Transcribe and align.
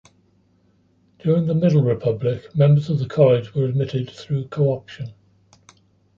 During 1.19 1.45
the 1.45 1.53
Middle 1.53 1.83
Republic, 1.83 2.55
members 2.55 2.89
of 2.89 2.97
the 2.97 3.05
college 3.07 3.53
were 3.53 3.65
admitted 3.65 4.09
through 4.09 4.47
co-option. 4.47 5.13